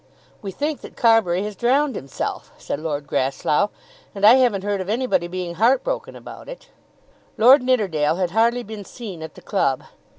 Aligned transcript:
"We 0.41 0.49
think 0.49 0.81
that 0.81 0.97
Carbury 0.97 1.43
has 1.43 1.55
drowned 1.55 1.95
himself," 1.95 2.51
said 2.57 2.79
Lord 2.79 3.05
Grasslough, 3.05 3.69
"and 4.15 4.25
I 4.25 4.33
haven't 4.37 4.63
heard 4.63 4.81
of 4.81 4.89
anybody 4.89 5.27
being 5.27 5.53
heartbroken 5.53 6.15
about 6.15 6.49
it." 6.49 6.69
Lord 7.37 7.61
Nidderdale 7.61 8.15
had 8.15 8.31
hardly 8.31 8.63
been 8.63 8.83
seen 8.83 9.21
at 9.21 9.35
the 9.35 9.43
club. 9.43 9.83